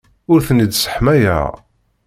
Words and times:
Ur 0.31 0.39
ten-id-sseḥmayeɣ. 0.47 1.45